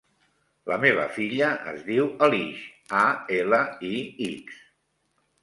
La 0.69 0.77
meva 0.85 1.03
filla 1.17 1.49
es 1.73 1.83
diu 1.89 2.07
Alix: 2.29 2.65
a, 3.01 3.03
ela, 3.37 3.61
i, 3.93 3.95
ics. 4.31 4.59